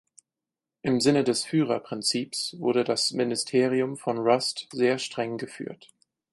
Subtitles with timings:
[0.81, 5.93] Im Sinne des Führerprinzips wurde das Ministerium von Rust sehr streng geführt.